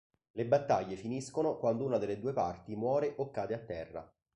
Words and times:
Le 0.31 0.45
battaglie 0.47 0.95
finiscono 0.95 1.57
quando 1.57 1.85
una 1.85 1.99
delle 1.99 2.17
due 2.17 2.33
parti 2.33 2.75
muore 2.75 3.13
o 3.17 3.29
cade 3.29 3.53
a 3.53 3.59
terra. 3.59 4.11